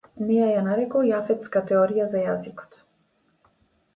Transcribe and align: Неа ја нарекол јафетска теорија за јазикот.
Неа 0.27 0.45
ја 0.51 0.61
нарекол 0.67 1.05
јафетска 1.09 1.61
теорија 1.71 2.07
за 2.15 2.23
јазикот. 2.23 2.81